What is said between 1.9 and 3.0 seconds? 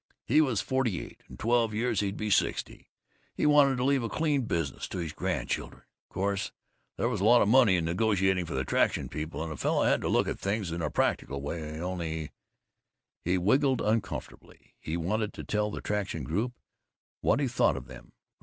he'd be sixty;